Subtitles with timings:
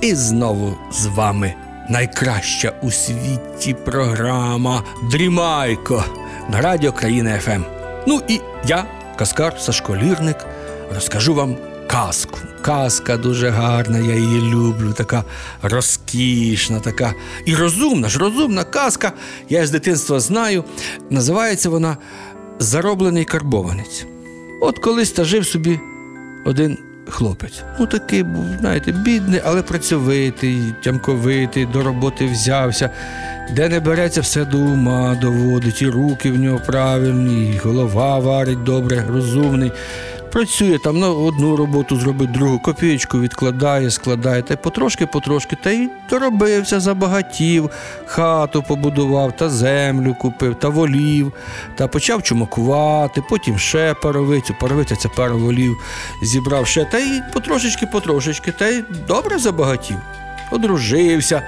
[0.00, 1.54] І знову з вами
[1.88, 6.04] найкраща у світі програма Дрімайко
[6.50, 7.62] на Радіо Країна ФМ.
[8.06, 8.84] Ну і я,
[9.16, 10.36] казкар Сашко Лірник,
[10.94, 11.56] розкажу вам
[11.86, 12.38] казку.
[12.62, 15.24] Казка дуже гарна, я її люблю, така
[15.62, 19.12] розкішна, така і розумна ж, розумна казка.
[19.48, 20.64] Я з дитинства знаю.
[21.10, 21.96] Називається вона
[22.58, 24.06] Зароблений карбованець.
[24.60, 25.80] От колись та жив собі
[26.46, 26.78] один
[27.08, 27.62] хлопець.
[27.78, 32.90] Ну такий був, знаєте, бідний, але працьовитий, тямковитий, до роботи взявся.
[33.56, 38.62] Де не береться, все до ума доводить, і руки в нього правильні, і голова варить
[38.62, 39.72] добре, розумний.
[40.36, 45.90] Працює там на одну роботу зробить, другу копійку відкладає, складає, та й потрошки-потрошки, та й
[46.10, 47.70] доробився, забагатів,
[48.06, 51.32] хату побудував, та землю купив, та волів,
[51.74, 55.76] та почав чумакувати, потім ще паровицю, паровиця це пару волів,
[56.22, 59.96] зібрав ще, та й потрошечки-потрошечки, та й добре забагатів.
[60.50, 61.42] Одружився,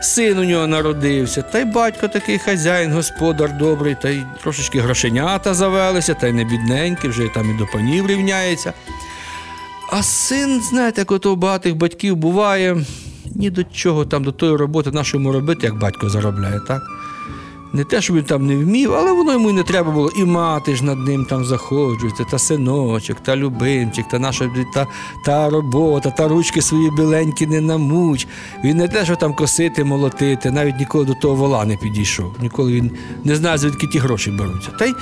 [0.00, 5.54] син у нього народився, та й батько такий хазяїн, господар добрий, та й трошечки грошенята
[5.54, 8.72] завелися, та й не бідненький, вже там і до панів рівняється.
[9.90, 12.76] А син, знаєте, як ото у багатих батьків буває,
[13.34, 16.82] ні до чого там, до тої роботи нашому робити, як батько заробляє, так?
[17.72, 20.10] Не те, що він там не вмів, але воно йому й не треба було.
[20.16, 24.86] І мати ж над ним там заходжується, та синочок, та любимчик, та наша та,
[25.24, 28.26] та робота, та ручки свої біленькі не намуч.
[28.64, 32.34] Він не те, що там косити, молотити, навіть ніколи до того вола не підійшов.
[32.40, 32.90] Ніколи він
[33.24, 34.70] не знає, звідки ті гроші беруться.
[34.78, 34.94] Та й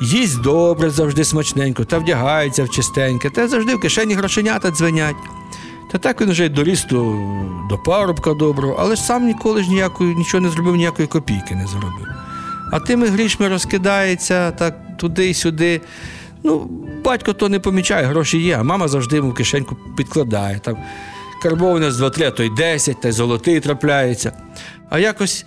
[0.00, 5.16] їсть добре, завжди смачненько, та вдягається в чистеньке, та завжди в кишені грошенята дзвенять.
[5.92, 7.16] Та так він вже й доріс до,
[7.68, 11.66] до парубка доброго, але ж сам ніколи ж ніякої, нічого не зробив, ніякої копійки не
[11.66, 12.06] заробив.
[12.72, 15.80] А тими грішми розкидається так туди сюди.
[16.44, 16.70] Ну,
[17.04, 20.58] батько то не помічає, гроші є, а мама завжди йому в кишеньку підкладає.
[20.58, 20.76] Там
[21.42, 24.32] карбованець з 2-3, то й 10, та й золотий трапляється.
[24.90, 25.46] А якось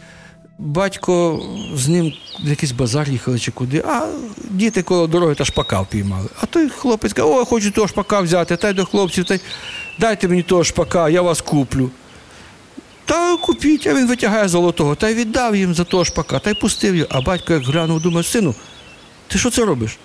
[0.61, 1.43] батько
[1.75, 4.07] з ним в якийсь базар їхали чи куди, а
[4.49, 6.29] діти коло дороги та шпака впіймали.
[6.41, 9.39] А той хлопець каже, о, хочу того шпака взяти, та й до хлопців, та й
[9.99, 11.91] дайте мені того шпака, я вас куплю.
[13.05, 16.53] Та купіть, а він витягає золотого, та й віддав їм за того шпака, та й
[16.53, 17.09] пустив його.
[17.11, 18.55] А батько як глянув, думає, сину,
[19.27, 19.97] ти що це робиш?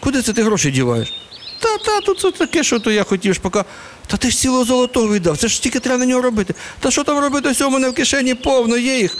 [0.00, 1.12] Куди це ти гроші діваєш?
[1.60, 3.64] Та, та, тут це таке, що то я хотів шпака.
[4.06, 6.54] Та ти ж цілого золотого віддав, це ж тільки треба на нього робити.
[6.80, 9.16] Та що там робити, ось у мене в кишені повно є їх.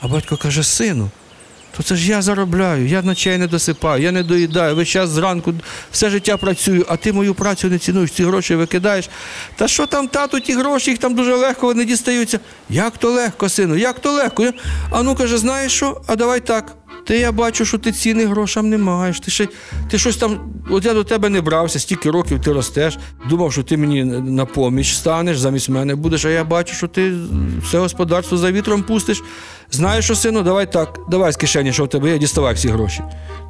[0.00, 1.10] А батько каже, сину,
[1.76, 5.54] то це ж я заробляю, я ночей не досипаю, я не доїдаю, весь час зранку
[5.92, 9.08] все життя працюю, а ти мою працю не цінуєш, ці гроші викидаєш.
[9.56, 12.40] Та що там, тату, ті гроші, їх там дуже легко вони дістаються.
[12.68, 14.52] Як то легко, сину, як то легко?
[14.90, 16.00] А ну каже, знаєш що?
[16.06, 16.76] А давай так.
[17.06, 19.20] Ти я бачу, що ти ціни грошам не маєш.
[19.20, 19.48] Ти ще
[19.90, 20.40] ти щось там,
[20.70, 22.98] от я до тебе не брався, стільки років ти ростеш.
[23.28, 27.12] Думав, що ти мені на поміч станеш, замість мене будеш, а я бачу, що ти
[27.62, 29.22] все господарство за вітром пустиш.
[29.70, 33.02] Знаєш що, сину, давай так, давай з кишені, що в тебе є, діставай всі гроші.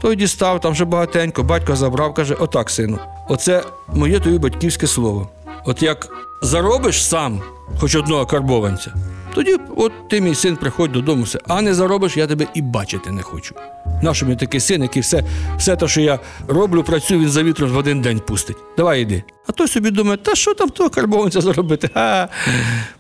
[0.03, 3.62] Той дістав, там вже багатенько, батько забрав, каже: отак, сину, оце
[3.95, 5.28] моє тобі батьківське слово.
[5.66, 6.09] От як
[6.43, 7.43] заробиш сам,
[7.81, 8.94] хоч одного карбованця,
[9.34, 13.10] тоді от ти, мій син, приходь додому, все, а не заробиш, я тебе і бачити
[13.10, 13.54] не хочу.
[14.03, 15.25] Нащо мені такий син, який все,
[15.59, 16.19] все те, що я
[16.49, 18.56] роблю, працюю, він за вітром в один день пустить.
[18.77, 19.22] Давай йди.
[19.47, 21.91] А той собі думає, та що там того карбованця заробити?
[21.94, 22.27] А,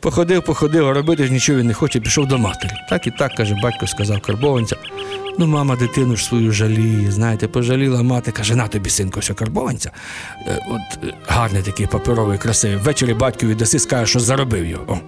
[0.00, 2.72] походив, походив, а робити ж нічого він не хоче, пішов до матері.
[2.90, 4.76] Так і так, каже, батько сказав карбованця.
[5.38, 9.90] Ну, мама дитину ж свою жаліє, знаєте, пожаліла мати, каже, на тобі, синко, все карбованця.
[10.46, 12.76] Е, От е, гарний такий паперовий, красивий.
[12.76, 15.00] Ввечері батькові даси, скаже, що заробив його.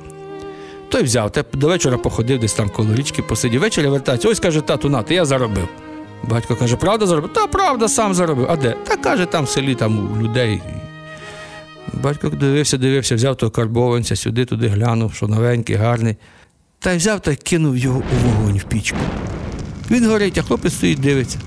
[0.89, 3.61] Той взяв, те до вечора походив десь там коло річки, посидів.
[3.61, 5.69] Ввечері вертається, ось каже, тату, на, ти я заробив.
[6.25, 7.33] Батько каже, правда заробив?
[7.33, 8.47] Та правда, сам заробив.
[8.51, 8.77] А де?
[8.89, 10.63] Та каже, там в селі, там у людей.
[11.93, 16.17] Батько дивився, дивився, взяв того карбованця, сюди, туди глянув, що новенький, гарний.
[16.79, 18.99] Та й взяв та й кинув його у вогонь в пічку.
[19.91, 21.39] Він горить, а хлопець стоїть, дивиться.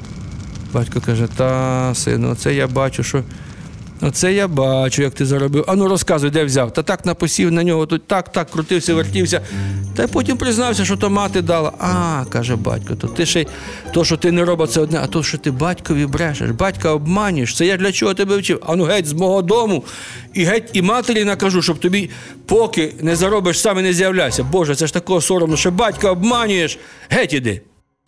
[0.73, 3.23] Батько каже, та, сину, це я бачу, що.
[4.03, 5.65] Оце я бачу, як ти заробив.
[5.67, 6.73] Ану, розказуй, де взяв.
[6.73, 9.41] Та так напосів на нього, тут так, так крутився, вертівся.
[9.95, 11.71] Та й потім признався, що то мати дала.
[11.79, 13.47] А, каже батько, то ти ще й
[13.93, 17.55] то, що ти не робив, це одне, а то, що ти батькові брешеш, батька обманюєш,
[17.55, 18.63] це я для чого тебе вчив?
[18.67, 19.83] Ану, геть з мого дому,
[20.33, 22.09] і геть і матері накажу, щоб тобі,
[22.45, 24.43] поки не заробиш, сам і не з'являйся.
[24.43, 26.79] Боже, це ж такого соромно, що батька обманюєш.
[27.09, 27.61] Геть іди.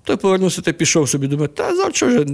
[0.03, 2.25] Той повернувся та пішов собі, думає, та за що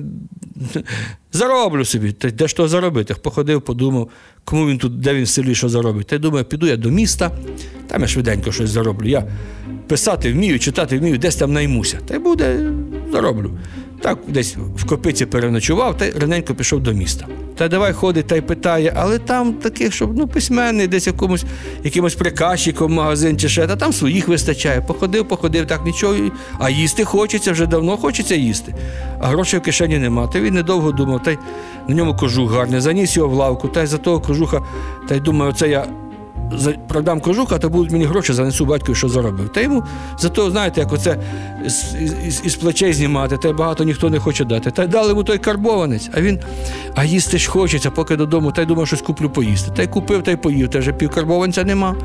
[1.31, 2.11] зароблю собі.
[2.11, 3.15] Та де ж то заробити?
[3.21, 4.09] Походив, подумав,
[4.43, 6.07] кому він тут, де він в селі що заробить.
[6.07, 7.31] Та й думаю, піду я до міста,
[7.87, 9.07] там я швиденько щось зароблю.
[9.07, 9.27] Я
[9.87, 11.99] писати вмію, читати вмію, десь там наймуся.
[12.05, 12.71] Та й буде,
[13.11, 13.57] зароблю.
[14.01, 17.27] Так, десь в копиці переночував, та й раненько пішов до міста.
[17.55, 21.43] Та давай ходить та й питає, але там таких, щоб ну, письменний, десь якомусь
[21.83, 24.81] якимось приказчиком магазин чи ще, та там своїх вистачає.
[24.81, 26.15] Походив, походив, так нічого.
[26.59, 28.75] А їсти хочеться, вже давно хочеться їсти.
[29.19, 30.27] А грошей в кишені нема.
[30.27, 31.37] Та він недовго думав, та й
[31.87, 34.61] на ньому кожух гарний, заніс його в лавку, та й за того кожуха,
[35.07, 35.87] та й думаю, оце я
[36.87, 39.49] продам кожуха, то будуть мені гроші, занесу батькові, що заробив.
[39.49, 39.83] Та йому
[40.19, 41.17] зато, знаєте, як оце
[41.65, 41.95] із,
[42.27, 44.71] із, із плечей знімати, та й багато ніхто не хоче дати.
[44.71, 46.39] Та й дали йому той карбованець, а він,
[46.95, 49.71] а їсти ж хочеться, поки додому, та й думав, щось куплю поїсти.
[49.75, 51.95] Та й купив, та й поїв, та вже півкарбованця нема.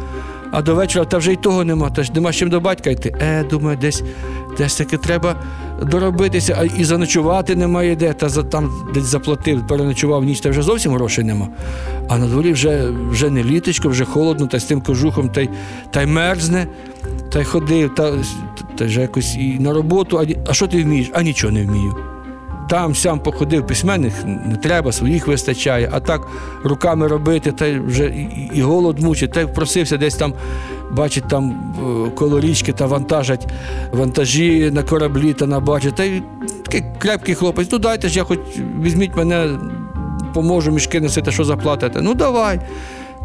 [0.56, 2.90] А до вечора та вже й того нема, та ж нема з чим до батька
[2.90, 3.14] йти.
[3.20, 4.02] Е, думаю, десь,
[4.58, 5.36] десь таки треба
[5.82, 10.62] доробитися, а і заночувати немає де, та за, там десь заплатив, переночував ніч, та вже
[10.62, 11.48] зовсім грошей нема.
[12.08, 15.48] А на дворі вже, вже не літочко, вже холодно, та з тим кожухом та й,
[15.90, 16.66] та й мерзне,
[17.32, 18.12] та й ходив, та,
[18.78, 20.18] та вже якось і на роботу.
[20.18, 21.10] А, а що ти вмієш?
[21.14, 22.13] А нічого не вмію.
[22.68, 26.26] Там сям походив письменних не треба, своїх вистачає, а так
[26.64, 28.14] руками робити, та вже
[28.54, 30.34] і голод мучить, та й просився десь там,
[30.92, 31.74] бачить, там
[32.06, 33.46] е, коло річки та вантажать
[33.92, 35.90] вантажі на кораблі та на бачі.
[35.90, 36.22] Та й
[36.64, 38.38] такий крепкий хлопець, ну дайте ж я хоч
[38.82, 39.58] візьміть мене,
[40.34, 42.00] поможу, мішки носити, що заплатите.
[42.02, 42.60] Ну давай.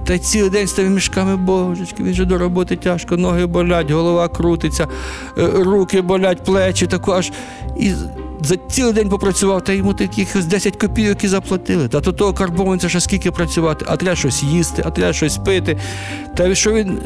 [0.06, 3.92] Та й цілий день з тими мішками, божечки, він же до роботи тяжко, ноги болять,
[3.92, 4.88] голова крутиться,
[5.38, 7.32] е, руки болять, плечі, таку аж.
[7.78, 7.94] І
[8.42, 11.88] за цілий день попрацював, та йому таких ось 10 копійок і заплатили.
[11.88, 15.78] Та то того карбованця ще скільки працювати, а треба щось їсти, а треба щось пити.
[16.36, 17.00] Та що він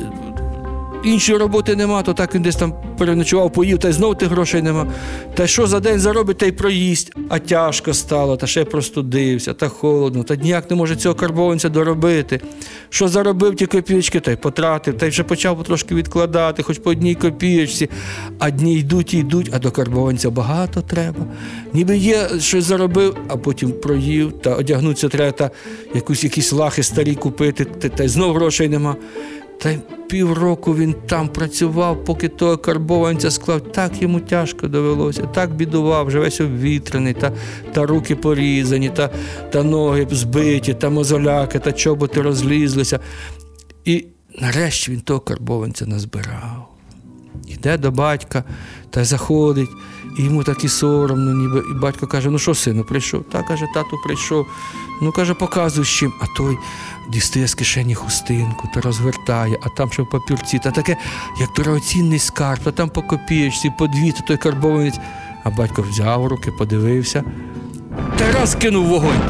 [1.04, 4.62] іншої роботи нема, то так він десь там переночував, поїв, та й знов тих грошей
[4.62, 4.88] нема.
[5.34, 9.68] Та що за день заробить, та й проїсть, а тяжко стало, та ще простудився, та
[9.68, 12.42] холодно, та ніяк не може цього карбованця доробити.
[12.94, 16.90] Що заробив ті копійки, та й потратив, та й вже почав потрошки відкладати, хоч по
[16.90, 17.90] одній копієчці.
[18.40, 21.26] А дні йдуть і йдуть, а до карбованця багато треба.
[21.74, 25.52] Ніби є, щось заробив, а потім проїв, та одягнутися треба, та
[25.94, 28.96] якусь якісь лахи старі купити, та й знов грошей нема.
[29.64, 29.80] Та й
[30.10, 33.62] півроку він там працював, поки того карбованця склав.
[33.62, 37.32] Так йому тяжко довелося, так бідував, вже весь обвітрений, та,
[37.74, 39.10] та руки порізані, та,
[39.52, 43.00] та ноги збиті, та мозоляки, та чоботи розлізлися.
[43.86, 44.06] І
[44.42, 46.68] нарешті він того карбованця назбирав.
[47.48, 48.44] Іде до батька
[48.90, 49.70] та заходить,
[50.18, 51.64] і йому так і соромно, ніби.
[51.72, 53.24] І батько каже: ну що, сину, прийшов?
[53.32, 54.46] Та каже, тату прийшов.
[55.02, 56.14] Ну каже, показуй з чим.
[56.22, 56.58] А той
[57.10, 60.98] дістає з кишені хустинку та розвертає, а там ще в папірці, та таке,
[61.40, 65.00] як дорогоцінний скарб, та там по копієчці, по дві, та той карбованець.
[65.44, 67.24] А батько взяв руки, подивився,
[68.18, 69.22] та раз кинув вогонь.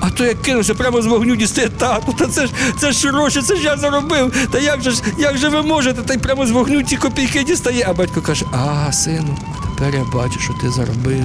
[0.00, 3.42] А, то як кинувся прямо з вогню дістає тату, та це ж це ж гроші,
[3.42, 4.48] це ж я заробив.
[4.50, 6.02] Та як же ж, як же ви можете?
[6.02, 7.86] Та й прямо з вогню ці копійки дістає.
[7.88, 9.36] А батько каже: А, сину,
[9.82, 11.24] тепер я бачу, що ти заробив.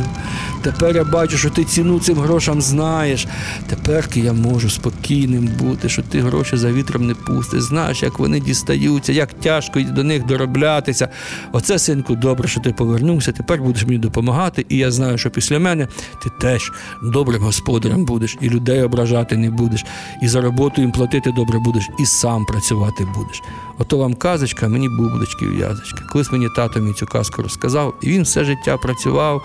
[0.61, 3.27] Тепер я бачу, що ти ціну цим грошам знаєш.
[3.67, 7.61] Тепер я можу спокійним бути, що ти гроші за вітром не пустиш.
[7.61, 11.09] Знаєш, як вони дістаються, як тяжко до них дороблятися.
[11.51, 13.31] Оце, синку, добре, що ти повернувся.
[13.31, 15.87] Тепер будеш мені допомагати, і я знаю, що після мене
[16.23, 16.71] ти теж
[17.03, 19.85] добрим господарем будеш, і людей ображати не будеш,
[20.21, 23.41] і за роботу їм платити добре будеш, і сам працювати будеш.
[23.79, 26.03] Ото вам казочка, мені бублички в'язочки.
[26.11, 29.43] Колись мені тато мені цю казку розказав, і він все життя працював.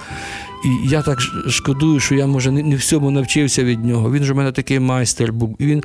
[0.64, 1.18] І я так
[1.48, 4.12] шкодую, що я, може, не, всьому навчився від нього.
[4.12, 5.56] Він же в мене такий майстер був.
[5.58, 5.82] І він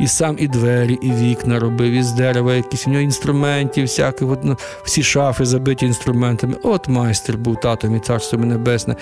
[0.00, 4.28] і сам і двері, і вікна робив, і з дерева якісь у нього інструментів, всяких,
[4.28, 6.54] от, ну, всі шафи забиті інструментами.
[6.62, 8.96] От майстер був тато мій царство небесне.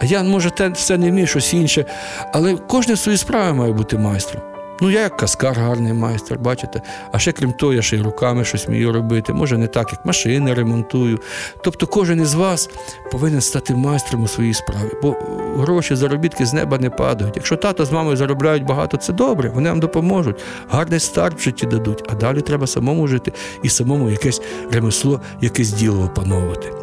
[0.00, 1.84] А я, може, те все не вмію, щось інше.
[2.32, 4.51] Але кожен в своїй справі має бути майстром.
[4.80, 6.82] Ну, я як каскар гарний майстер, бачите.
[7.12, 9.32] А ще крім того, я ще й руками щось вмію робити.
[9.32, 11.18] Може, не так, як машини ремонтую.
[11.64, 12.70] Тобто кожен із вас
[13.12, 15.16] повинен стати майстром у своїй справі, бо
[15.56, 17.36] гроші, заробітки з неба не падають.
[17.36, 20.40] Якщо тато з мамою заробляють багато, це добре, вони вам допоможуть.
[20.68, 25.72] Гарний старт в житті дадуть, а далі треба самому жити і самому якесь ремесло, якесь
[25.72, 26.81] діло опановувати.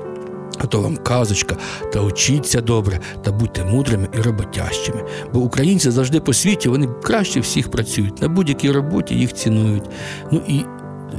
[0.60, 1.56] А то вам казочка,
[1.94, 5.04] та учіться добре, та будьте мудрими і роботящими.
[5.34, 8.22] Бо українці завжди по світі вони краще всіх працюють.
[8.22, 9.90] На будь-якій роботі їх цінують.
[10.32, 10.66] Ну і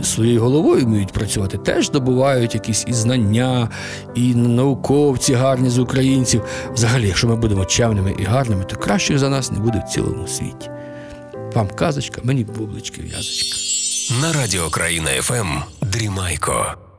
[0.03, 3.69] своєю головою вміють працювати, теж здобувають якісь і знання,
[4.15, 6.43] і науковці гарні з українців.
[6.73, 10.29] Взагалі, якщо ми будемо чемними і гарними, то кращих за нас не буде в цілому
[10.29, 10.71] світі.
[11.55, 13.59] Вам казочка, мені бублички в'язочка.
[14.23, 15.49] На радіо Країна ФМ
[15.83, 16.90] Дрімайко.